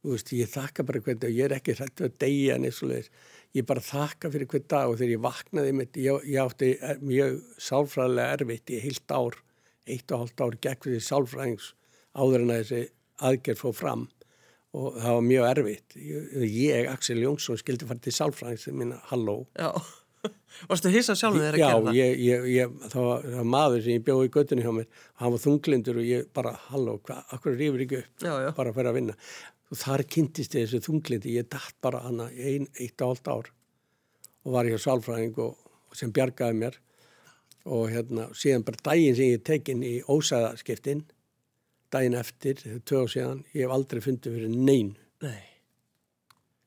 [0.00, 2.88] Veist, ég þakka bara hvernig og ég er ekki hrættu að deyja en eins og
[2.88, 3.10] leiðis.
[3.52, 6.70] Ég bara þakka fyrir hvern dag og þegar ég vaknaði mitt, ég, ég átti
[7.04, 9.36] mjög sálfræðilega erfitt í heilt ár,
[9.94, 11.70] eitt og hálft ár gegn fyrir sálfræðings
[12.16, 12.82] áður en að þessi
[13.30, 14.08] aðgerð fóð fram
[14.70, 15.96] og það var mjög erfitt.
[15.98, 19.40] Ég, ég Axel Jónsson, skildi fara til sálfræðings sem minna, halló.
[19.58, 19.72] Já,
[20.70, 21.94] varstu hissa sjálfum þegar að gera?
[21.96, 25.00] Já, ég, ég, það, var, það var maður sem ég bjóði í göttunni hjá mér,
[25.22, 28.50] hann var þunglindur og ég bara, halló, hvað, akkur rýfur ekki upp, já, já.
[28.60, 29.18] bara að fyrir að vinna
[29.70, 33.50] og þar kynntist ég þessu þunglindi ég dætt bara hana ein, eitt og allt ár
[34.44, 35.58] og var ég á sálfræðing og,
[35.90, 36.78] og sem bjargaði mér
[37.68, 41.04] og hérna síðan bara daginn sem ég tekinn í ósæðaskiptin
[41.90, 45.42] daginn eftir, tvö og síðan ég hef aldrei fundið fyrir neyn Nei.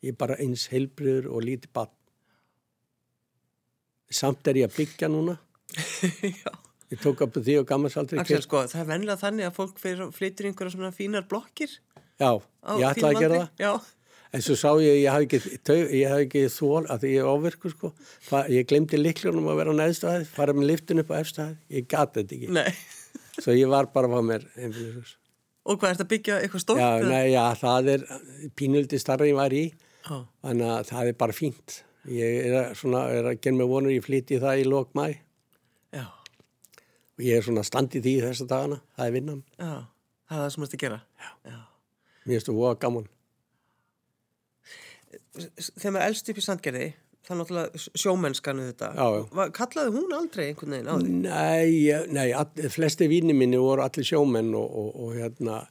[0.03, 1.93] ég er bara eins heilbriður og lítið bann
[4.13, 5.39] samt er ég að byggja núna
[6.93, 9.79] Ég tók upp því og gammarsaldri Axel, sko, það er vennilega þannig að fólk
[10.13, 11.71] flyttir einhverja svona fínar blokkir
[12.21, 12.37] Já,
[12.77, 13.63] ég ætlaði að gera það.
[13.63, 13.71] Já.
[14.33, 17.91] En svo sá ég, ég hafði ekki, ekki þól að ég er ofirkur sko.
[18.25, 21.57] Það, ég glemdi liklunum að vera á neðstæði, fara með liftin upp á efstæði.
[21.75, 22.49] Ég gati þetta ekki.
[22.57, 22.71] Nei.
[23.37, 24.47] Svo ég var bara að fá mér.
[25.63, 26.81] Og hvað, er þetta byggja eitthvað stórt?
[26.81, 28.07] Já, nei, já, það er
[28.57, 29.63] pínuldi starra ég var í.
[30.03, 30.17] Já.
[30.47, 31.77] Þannig að það er bara fínt.
[32.11, 35.05] Ég er, svona, er að genna mig vonur, ég flyti það í lok mæ.
[35.93, 36.07] Já.
[37.13, 38.81] Og ég er svona standið því þessa dagana.
[38.97, 39.43] Það er vinnan.
[39.61, 39.73] Já,
[40.25, 41.03] það er það sem ert að gera.
[41.21, 41.31] Já.
[41.53, 41.59] Já.
[42.23, 43.07] Mér finnst þú voða gaman.
[45.35, 46.87] Þegar maður elst upp í sandgerði,
[47.23, 48.89] það er náttúrulega sjómennskanu þetta.
[48.97, 49.51] Já, já.
[49.57, 51.13] Kallaði hún aldrei einhvern veginn á því?
[51.25, 55.61] Nei, nei, all, flesti vínni minni voru allir sjómenn og, og, og hérna,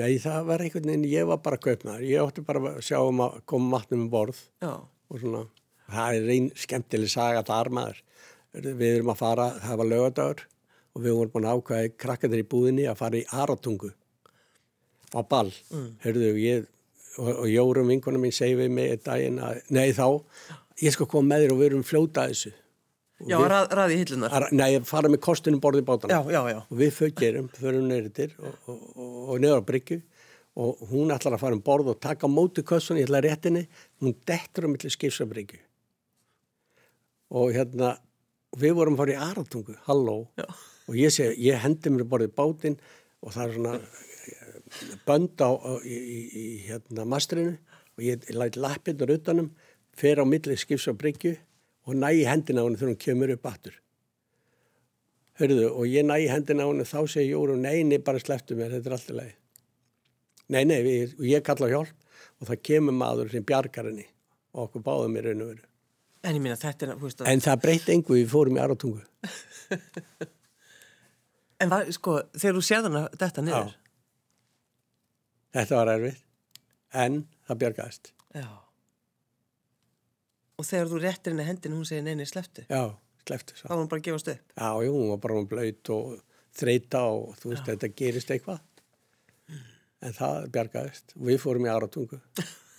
[0.00, 2.06] nei það var einhvern veginn, ég var bara kaupnaður.
[2.08, 4.72] Ég ótti bara að sjá um að koma matnum um borð Já.
[4.82, 5.44] og svona,
[5.92, 8.02] það er einn skemmtileg saga þar maður.
[8.52, 10.46] Við erum að fara, það var lögadagur
[10.92, 13.92] og við vorum búin að ákvæða krakkandir í búðinni að fara í Aratungu
[15.12, 15.88] á ball, mm.
[16.04, 16.68] hörðu ég
[17.18, 20.06] og, og Jórum vinkunum minn segi við mig daginn að, nei þá
[20.82, 22.54] ég skal koma með þér og við erum fljóta þessu.
[23.22, 26.16] Og Já, við, rað, raði hillunar að, Nei, fara með kostunum borðið bátana.
[26.16, 26.60] Já, já, já.
[26.64, 30.00] Og við föggerum, förum neyrir og, og, og, og neður á bryggju.
[30.62, 33.62] Og hún ætlar að fara um borð og taka móti kossun, ég ætla réttinni
[34.02, 35.62] hún dettur á milli skipsabryggju
[37.32, 37.94] og hérna
[38.60, 40.16] við vorum farið í Aratungu, halló.
[40.36, 40.46] Já.
[40.90, 42.78] og ég segi, ég hendi mér borðið bátinn
[43.22, 43.74] og það er svona
[45.06, 47.56] bönd á, á í, í, hérna mastrinu
[47.96, 49.50] og ég læti lappinnar utanum,
[49.96, 51.34] fer á milli skifs og bryggju
[51.86, 53.78] og næ í hendina á henni þegar hún kemur upp aftur
[55.40, 58.76] Hörðu, og ég næ í hendina á henni þá segir Jóru, neini, bara sleftu mér,
[58.76, 59.34] þetta er alltaf leið
[60.52, 64.08] nei, nei, við, ég kalla hjálp og það kemur maður sem bjargar henni
[64.52, 65.68] og okkur báðum í raun og veru
[66.22, 67.22] En ég minna þetta er að...
[67.26, 69.00] En það breytti engu, við fórum í Aratungu.
[71.62, 73.72] en það, sko, þegar þú séð hana þetta niður?
[75.52, 76.18] Þetta var erfið,
[77.04, 78.12] en það bjargaðist.
[78.36, 78.48] Já.
[80.58, 82.64] Og þegar þú réttir henni hendin, hún segir neini sleftu?
[82.70, 82.82] Já,
[83.26, 83.56] sleftu.
[83.60, 84.52] Þá var hún bara að gefast upp?
[84.56, 86.12] Já, jú, hún var bara blöyt og
[86.56, 87.72] þreita og þú veist, Já.
[87.72, 88.60] þetta gerist eitthvað.
[90.02, 91.12] En það bjargaðist.
[91.14, 92.18] Við fórum í Aratungu.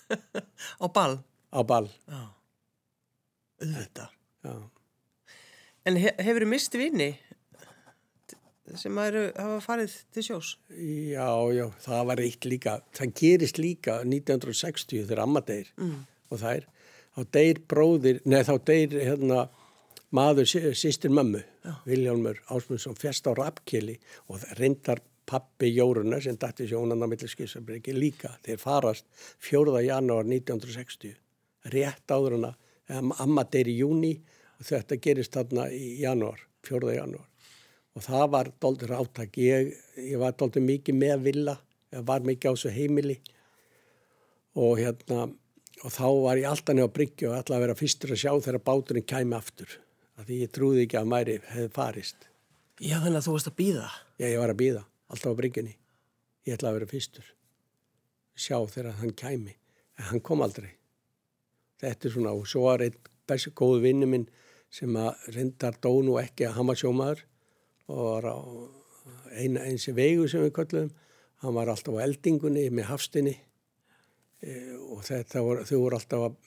[0.83, 1.19] Á ball?
[1.53, 1.87] Á ball.
[2.09, 2.23] Já
[3.63, 4.15] auðvitað.
[4.43, 4.53] Já.
[5.83, 7.09] En he hefur þið mist vini
[8.79, 10.53] sem eru, hafa farið til sjós?
[10.71, 15.97] Já, já, það var eitt líka, það gerist líka 1960 þegar Amma deyr mm.
[16.31, 16.67] og það er,
[17.13, 19.41] þá deyr bróðir, neð þá deyr hérna
[20.13, 20.47] maður
[20.77, 21.41] sýstir mömmu,
[21.87, 23.97] Viljálmur Ásmundsson, fest á Rappkili
[24.27, 29.07] og það reyndar pappi Jóruna sem dætti sjónan á Mittliskísabriki líka, þeir farast
[29.43, 29.79] 4.
[29.87, 31.15] janúar 1960
[31.73, 32.53] rétt áður hana
[33.23, 34.13] amma deyri í júni
[34.59, 37.29] og þetta gerist þarna í janúar, fjörða janúar
[37.93, 41.57] og það var doldur áttak ég, ég var doldur mikið með villa
[41.93, 43.17] ég var mikið á þessu heimili.
[44.57, 45.29] Og hérna
[45.83, 48.31] og þá var ég alltaf nefn á bryggju og alltaf að vera fyrstur að sjá
[48.31, 49.79] þegar báturinn kæmi aftur.
[50.17, 52.29] Af því ég trúði ekki að mæri hefði farist.
[52.81, 53.87] Já þannig að þú varst að býða
[54.21, 55.73] Já ég var að býða, alltaf á bryggjunni.
[56.45, 57.27] Ég ætlaði að vera fyrstur.
[58.37, 59.57] Sjá þegar hann kæmi.
[59.97, 60.71] En hann kom aldrei.
[61.81, 62.97] Þetta er svona og svo var einn
[63.29, 64.25] best góð vinnu minn
[64.73, 67.25] sem að reyndar dónu ekki að var sjómaður
[67.91, 68.37] og var á
[69.33, 70.91] eina eins vegu sem við köllum
[71.43, 73.33] hann var alltaf á eldingunni með hafstinni
[74.41, 74.53] e,
[74.93, 76.37] og þetta voru, þau voru alltaf að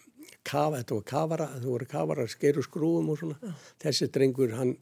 [0.46, 3.37] kafa, þetta voru kafara, þau voru kafara skeru skrúum og svona.
[3.42, 3.53] Ja.
[3.83, 4.77] þessi drengur hann,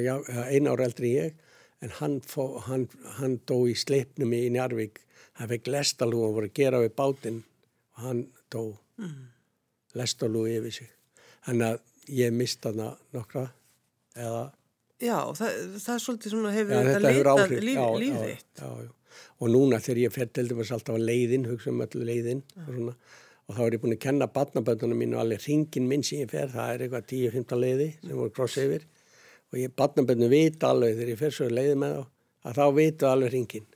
[0.00, 0.14] já,
[0.48, 1.46] eina ára eldri ég
[1.84, 2.88] en hann, fó, hann,
[3.20, 5.00] hann dó í sleipnum í Njarvík
[5.40, 7.42] hann fekk lestalú og voru að gera við bátinn.
[7.96, 8.64] Og hann dó.
[9.00, 9.28] Mm.
[9.96, 10.90] Lestalú yfir sig.
[11.46, 13.48] Þannig að ég mista hana nokkra
[14.16, 14.50] eða...
[15.00, 18.60] Já, það, það er svolítið svona hefur ja, þetta leitað líf, lífið þitt.
[18.60, 22.06] Já, já, og núna þegar ég fer til dæmis alltaf að leiðin, hugsa um öllu
[22.08, 22.94] leiðin og, svona,
[23.46, 26.32] og þá er ég búin að kenna barnaböndunum mín og allir ringin minn sem ég
[26.32, 28.88] fer, það er eitthvað 10-15 leiði sem voru kross yfir
[29.50, 33.08] og ég barnaböndunum vita alveg þegar ég fer svo leiði með þá að þá vitu
[33.08, 33.70] alveg ringin,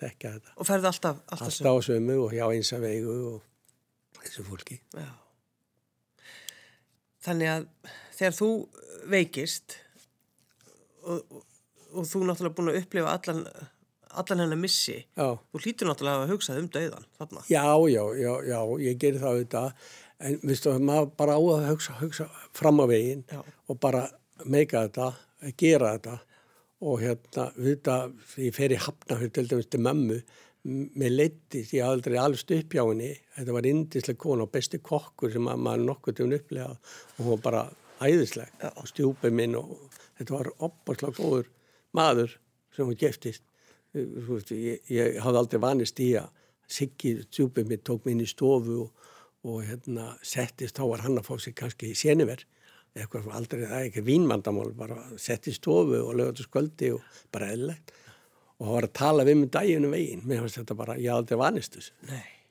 [0.00, 0.52] þekka þetta.
[0.56, 2.20] Og ferði alltaf, alltaf, alltaf sömu?
[2.24, 4.78] Og hjá einsavegu og þessu fólki.
[4.96, 5.08] Já
[7.24, 7.66] þannig að
[8.16, 8.50] þegar þú
[9.12, 9.76] veikist
[11.08, 11.44] og, og,
[11.94, 13.44] og þú náttúrulega búin að upplifa allan,
[14.08, 15.28] allan hennar missi já.
[15.38, 17.46] þú hlýtur náttúrulega að hugsa um döiðan þarna.
[17.50, 21.68] Já, já, já, já, ég ger það auðvitað en viðstu að maður bara á að
[21.72, 24.08] hugsa, hugsa fram á veginn og bara
[24.46, 25.12] meika þetta,
[25.58, 26.18] gera þetta
[26.78, 27.96] og hérna, við þetta,
[28.44, 30.18] ég fer í hafnafjörð til dæmis til mömmu
[30.68, 34.80] með leittist, ég hafði aldrei alveg stupp hjá henni, þetta var indislega kona og besti
[34.84, 37.62] kokkur sem maður nokkur til hún upplega og hún bara
[38.04, 38.72] æðisleg ja.
[38.74, 39.76] og stjúpið minn og
[40.18, 41.50] þetta var opaslega góður
[41.96, 42.34] maður
[42.74, 43.44] sem hún geftist
[43.94, 46.34] ég, ég hafði aldrei vanist í að
[46.68, 49.06] Siggi stjúpið minn tók minn í stofu og,
[49.48, 52.42] og hérna settist, þá var hann að fá sig kannski í séniver
[52.92, 57.48] eitthvað aldrei, það er ekki vínmandamál bara sett í stofu og lögði sköldi og bara
[57.54, 57.94] eðlegt
[58.58, 60.24] og það var að tala við með dæginu veginn.
[60.26, 61.92] Mér finnst þetta bara, ég aldrei vanist þessu.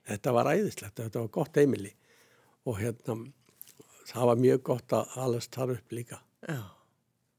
[0.07, 1.91] Þetta var æðislegt, þetta var gott heimili.
[2.67, 3.17] Og hérna
[4.08, 6.22] það var mjög gott að allast þar upp líka.
[6.48, 6.60] Já.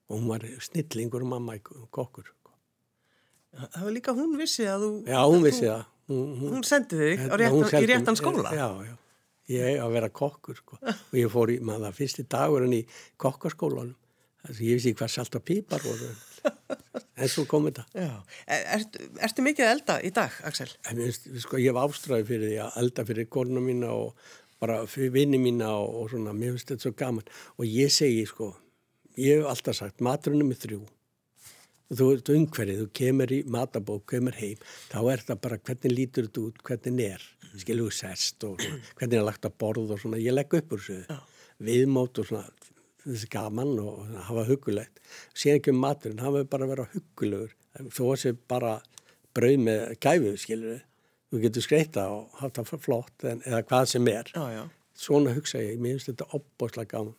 [0.09, 2.33] og hún var snillingur mamma í kokkur
[3.59, 5.85] Það var líka hún vissi að þú Já, hún vissi það.
[6.09, 8.53] Hún, hún, hún sendi þig réttan, í réttan skóla.
[8.57, 8.95] Já, já,
[9.53, 10.79] ég að vera kokkur sko.
[10.81, 12.83] og ég fór í, maður það fyrsti dagurinn í
[13.21, 13.97] kokkarskólanum
[14.45, 16.11] þess að ég vissi hvað salt og pípar voru.
[17.19, 17.85] En svo kom þetta.
[18.47, 20.69] Ertu er, mikið elda í dag, Axel?
[20.89, 21.01] En,
[21.43, 24.29] sko, ég hef ástræði fyrir því að elda fyrir korna mína og
[24.63, 27.33] bara fyrir vinni mína og, og svona, mér finnst þetta svo gaman.
[27.59, 28.53] Og ég segi, sko
[29.19, 30.81] ég hef alltaf sagt, maturinn er þrjú.
[31.89, 36.27] Þú ert umhverfið, þú kemur í matabók, kemur heim, þá er það bara hvernig lítur
[36.29, 37.55] þetta út, hvernig er mm.
[37.63, 40.85] skiljuðu sest og svona, hvernig er lagt að borð og svona, ég legg upp úr
[40.85, 41.17] þessu
[41.65, 42.59] viðmót og svona
[43.07, 45.01] þessi gaman og hafa hugulegt
[45.33, 47.57] síðan ekki um maturinn, hafa bara verið hugulegur
[47.95, 48.75] þó að sé bara
[49.37, 50.83] brauð með gæfu, skilur
[51.29, 54.63] þú getur skreita og haft það flott en, eða hvað sem er já, já.
[55.07, 57.17] svona hugsa ég, mér finnst þetta opbáslega gaman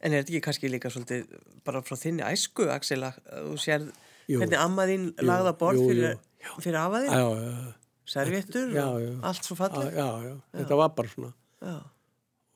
[0.00, 1.26] En er þetta ekki kannski líka svolítið
[1.66, 3.18] bara frá þinni æsku, Axel, að
[3.50, 3.84] þú sér
[4.30, 6.16] hvernig ammaðinn lagða borð jú, fyrir,
[6.62, 7.74] fyrir afaðinn?
[8.08, 9.90] Servettur og allt svo fallið?
[9.98, 11.32] Já, já, þetta var bara svona.
[11.60, 11.74] Já.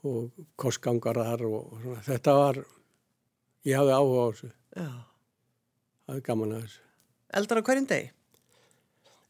[0.08, 2.04] Og kostgangarar og svona.
[2.06, 2.61] Þetta var,
[3.68, 4.52] ég hafði áhuga á þessu.
[4.80, 4.88] Já.
[6.06, 6.82] Það er gaman að þessu.
[7.42, 8.08] Eldar á hverjum degi?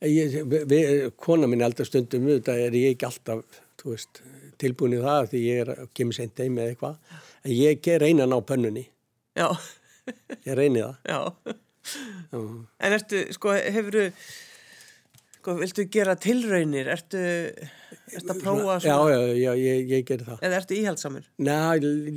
[0.02, 4.22] Ég, við, kona mín eldar stundum, þetta er ég ekki alltaf, veist,
[4.58, 7.20] tilbúin í það því ég er að kemur seint heim eða eitthvað.
[7.42, 8.86] En ég ger einan á pönnunni.
[9.38, 9.48] Já.
[10.46, 10.96] ég reyni það.
[11.06, 11.52] Já.
[12.32, 12.40] Já.
[12.82, 14.04] En ertu, sko, hefur þú,
[15.38, 16.90] sko, viltu gera tilraunir?
[16.96, 17.22] Ertu,
[18.12, 18.90] ertu að prófa svona?
[18.90, 20.42] Já, já, já, ég, ég ger það.
[20.48, 21.30] Eða ertu íhaldsamur?
[21.46, 21.58] Næ,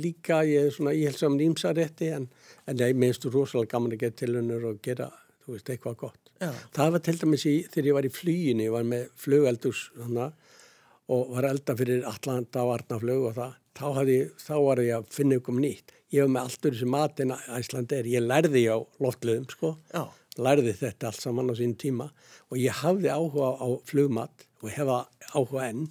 [0.02, 2.30] líka, ég er svona íhaldsamur ímsarétti en,
[2.66, 5.10] en ég minnstu rosalega gaman að gera tilraunir og gera
[5.46, 6.25] þú veist, eitthvað gott.
[6.40, 6.50] Já.
[6.76, 11.32] Það var til dæmis í, þegar ég var í flýginni, ég var með flugeldus og
[11.32, 15.40] var elda fyrir Allanda og Arnaflög og það, þá, hafði, þá var ég að finna
[15.40, 15.94] ykkur nýtt.
[16.14, 20.02] Ég hef með alltur þessi matin að Ísland er, ég lærði á loftluðum, sko, Já.
[20.38, 22.10] lærði þetta allt saman á sín tíma
[22.50, 24.98] og ég hafði áhuga á flugmat og hefa
[25.32, 25.86] áhuga enn,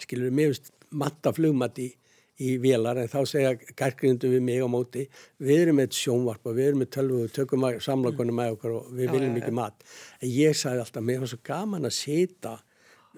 [0.00, 1.90] skilur, mér finnst matta flugmat í
[2.38, 5.04] í vélar en þá segja gærgrindu við mig á móti
[5.42, 8.90] við erum með sjónvarp og við erum með tölvu og tökum samlokunum með okkur og
[8.94, 9.86] við viljum ekki mat.
[10.22, 12.56] En ég sagði alltaf, mér var svo gaman að setja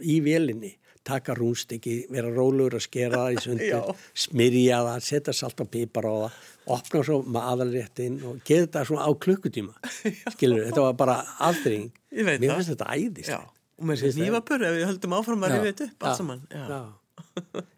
[0.00, 5.62] í vélinni taka rúnstikki, vera rólur og skera það í sundur, smyrja það setja salt
[5.64, 9.94] og pípar á það opna svo maðalréttin og geða þetta svona á klukkutíma.
[10.34, 11.16] Skilur, þetta var bara
[11.48, 13.34] aðring mér finnst þetta æðist
[13.80, 16.42] og með þessi nývapur ef við höldum áfram að rifja þetta upp alls saman.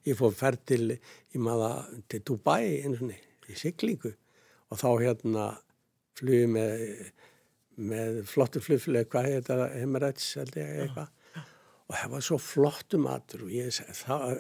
[0.09, 0.87] Ég fór færð til,
[1.33, 1.71] ég maða
[2.11, 4.15] til Dubai eins og niður í siglingu.
[4.73, 5.47] Og þá hérna
[6.19, 6.85] flugið með,
[7.93, 11.11] með flottu flugflög, hvað heit þetta, Emirates held ég eitthvað.
[11.89, 13.81] og það var svo flottu matur og ég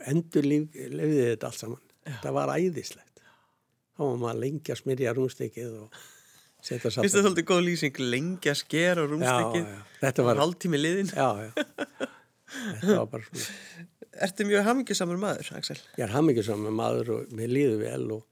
[0.08, 3.22] endur lefði þetta allt saman, þetta var æðislegt.
[3.92, 6.02] Þá var maður lengi að smyrja rúmstekið og
[6.64, 9.72] setja saman Fyrst það svolítið góð lýsing, lengi að skera rúmstekið,
[10.40, 11.50] hálftími liðin Já, já,
[12.80, 13.44] þetta var bara
[14.20, 15.78] Ertu mjög hamingisamur maður, Axel?
[15.96, 18.26] Ég er hamingisamur maður og mér líður vel og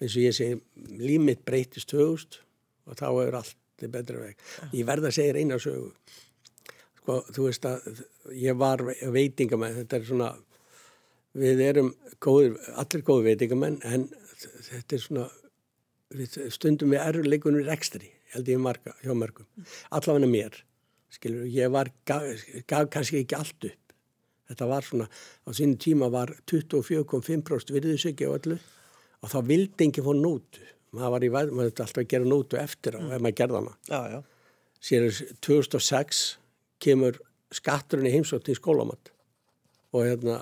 [0.00, 0.56] eins og ég segi,
[1.00, 2.40] límitt breytist högust
[2.88, 4.40] og þá er allt betra veg.
[4.72, 5.90] Ég verða að segja eina sögu.
[7.00, 8.80] Sko, þú veist að ég var
[9.12, 10.30] veitingamenn, þetta er svona,
[11.36, 11.92] við erum
[12.24, 14.08] góðir, allir góði veitingamenn en
[14.40, 15.26] þetta er svona,
[16.16, 19.48] við stundum við erleikunum rekstri, held ég marga, hjá mörgum.
[19.92, 20.62] Allavega mér,
[21.12, 23.85] skilur, ég var, gaf, gaf kannski ekki allt upp
[24.46, 28.58] Þetta var svona, á sínum tíma var 24,5% virðisöki og öllu
[29.22, 30.62] og þá vildi engi fór nótu.
[30.94, 33.12] Maður var í væð, maður þetta alltaf að gera nótu eftir á mm.
[33.16, 33.76] ef maður gerða hana.
[33.90, 34.20] Já, já.
[34.86, 35.08] Sér
[35.42, 36.24] 2006
[36.84, 37.18] kemur
[37.54, 39.10] skatturinn í heimsótt í skólamatt
[39.96, 40.40] og hérna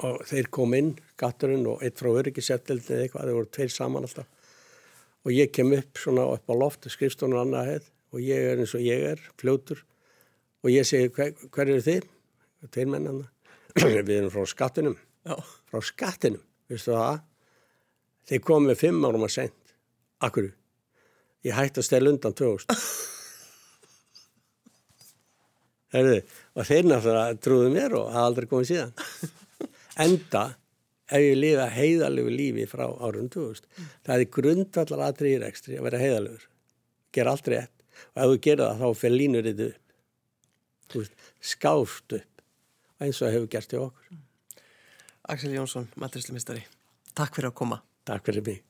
[0.00, 4.06] og þeir kom inn, skatturinn og eitt frá öryggisetteldi eða eitthvað, þeir voru tveir saman
[4.06, 4.28] alltaf
[5.26, 8.72] og ég kem upp svona upp á loft, skrifstónu annað heið og ég er eins
[8.76, 9.82] og ég er, fljótur
[10.64, 12.08] og ég segi hver, hver eru þið?
[12.68, 13.26] Tveir mennana
[14.06, 14.96] við erum frá skattinum.
[15.24, 15.36] Já.
[15.70, 17.20] frá skattinum, veistu það?
[18.30, 19.74] Þeir komið fimm árum að sent
[20.24, 20.50] akkur
[21.46, 22.76] ég hætti að stela undan 2000
[25.90, 26.20] Herðu,
[26.54, 28.92] og þeir náttúrulega trúðu mér og hafa aldrei komið síðan.
[30.04, 30.44] Enda
[31.10, 33.66] ef ég lifa heiðalögu lífi frá árum 2000
[34.06, 36.46] það er grundvallar aðriðir ekstri að vera heiðalögur
[37.16, 37.74] gera allt rétt.
[38.14, 39.86] Og ef þú gerir það þá fyrir línur þetta upp
[41.50, 42.39] skáft upp
[43.00, 44.18] eins og hefur gert í okkur.
[45.30, 46.64] Axel Jónsson, matrislimistari,
[47.14, 47.82] takk fyrir að koma.
[48.08, 48.69] Takk fyrir mig.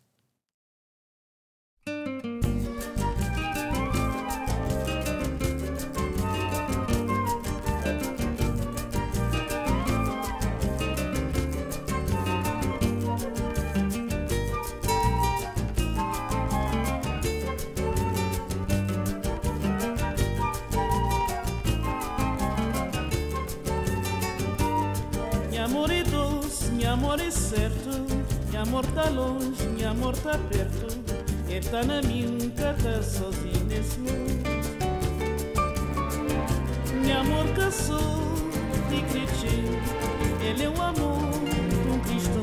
[28.80, 30.86] Amor tá longe, minha amor tá perto.
[31.48, 34.40] Ele tá na minha tá sozinho nesse mundo.
[37.04, 37.98] Meu amor caçou
[38.90, 39.76] e critico.
[40.42, 42.42] Ele é o amor de um cristão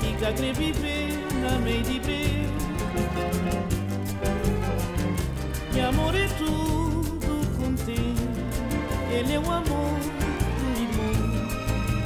[0.00, 2.00] que quer viver na meio de.
[5.72, 8.32] Meu amor é tudo contigo.
[9.12, 9.98] Ele é o amor
[10.58, 11.12] do irmão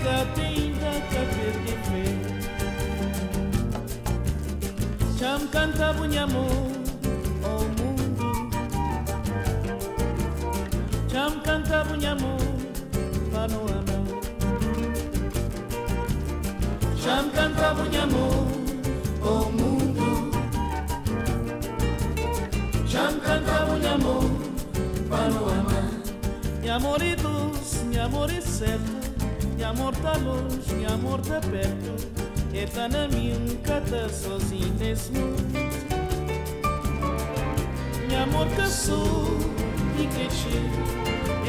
[0.02, 2.15] que tem da cadeira fé.
[5.26, 6.44] cham Chamcanta bunyamu
[7.42, 8.28] o mundo
[11.10, 12.32] cham canta buñamu
[12.72, 13.96] Chamcanta bunyamu panoana
[17.02, 18.24] Chamcanta bunyamu
[19.20, 20.08] o mundo
[22.90, 24.14] cham canta Chamcanta bunyamu
[25.10, 25.78] panoana
[26.60, 28.94] Minha amor e luz, minha amor e certo
[29.56, 32.15] Minha amor da longe, minha amor de perto
[32.57, 33.36] E tá na minha
[33.82, 35.44] tá sozinho nesse mundo
[38.09, 39.36] Minha amor caçou
[40.00, 40.62] e cresceu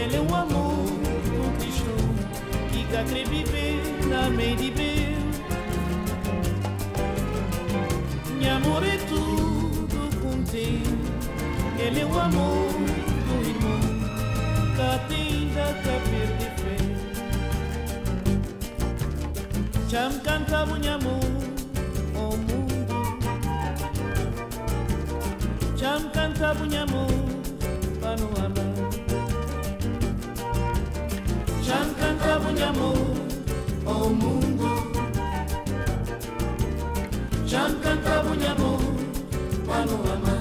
[0.03, 0.85] Ele é um amor
[1.31, 1.47] com
[2.73, 5.15] Que cá quer viver na meio de bem
[8.37, 10.97] Minha amor é tudo contigo
[11.79, 12.73] Ele é o amor
[13.27, 15.26] do irmão Que
[19.89, 21.13] kyamukanta munyamu
[22.23, 22.97] omuntu
[25.77, 27.01] kyamukanta bunyamu
[28.01, 28.63] bano wano
[31.65, 32.89] kyamukanta bunyamu
[33.95, 34.69] omuntu
[37.49, 38.69] kyamukanta bunyamu
[39.67, 40.36] bano wano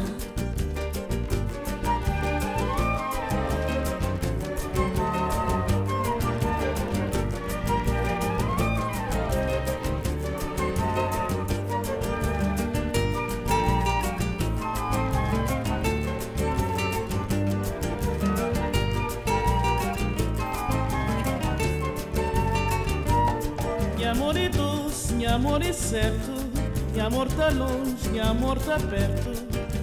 [25.97, 26.33] certo,
[26.95, 29.31] e amor tá longe, e amor tá perto,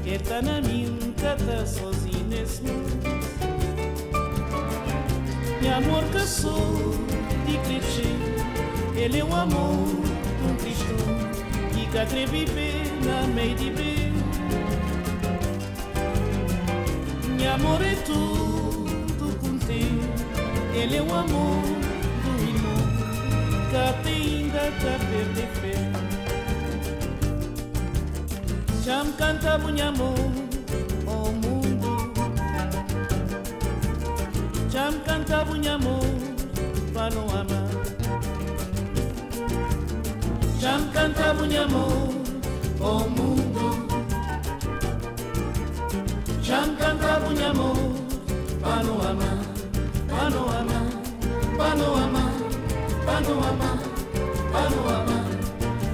[0.03, 3.01] que tá na minha tá sozinho nesse mundo.
[5.59, 6.93] E amor caçou
[7.47, 10.95] de crescer, ele é o amor do Cristo,
[11.73, 14.13] que cá quer viver na meio de bem.
[17.39, 20.13] E amor é tudo contigo,
[20.75, 21.63] ele é o amor
[22.23, 26.02] do irmão, cá tem canta perde fé
[28.83, 30.09] Cham chamkanta Munyamu,
[31.07, 31.93] oh Mungu,
[34.71, 35.95] chamkanta Munyamu,
[36.93, 37.59] panoama,
[40.61, 41.83] chamkanta Munyamu,
[42.81, 43.69] oh Mungu,
[46.45, 47.69] chamkanta Munyamu,
[48.63, 49.29] panoama,
[50.11, 50.79] panoama,
[51.57, 52.23] panoama,
[53.07, 53.69] panoama,
[54.53, 55.17] panoama,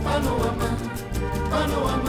[0.04, 0.70] panoama,
[1.52, 2.09] panoama.